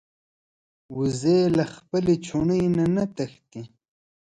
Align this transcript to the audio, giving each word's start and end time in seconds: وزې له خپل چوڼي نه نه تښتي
وزې 0.97 1.39
له 1.57 1.65
خپل 1.75 2.05
چوڼي 2.27 2.61
نه 2.77 2.85
نه 2.95 3.03
تښتي 3.15 3.61